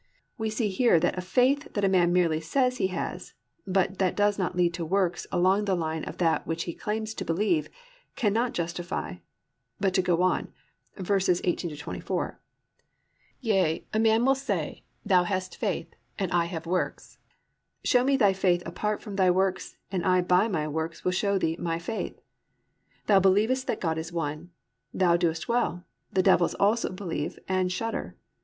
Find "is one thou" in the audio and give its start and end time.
23.99-25.15